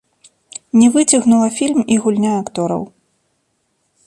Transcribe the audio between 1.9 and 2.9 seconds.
і гульня актораў.